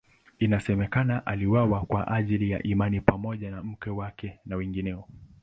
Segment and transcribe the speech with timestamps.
[0.39, 5.05] Inasemekana aliuawa kwa ajili ya imani pamoja na mke wake na wengineo.